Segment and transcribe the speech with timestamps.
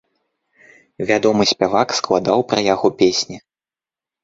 [1.09, 3.37] Вядомы спявак складаў пра яго песні.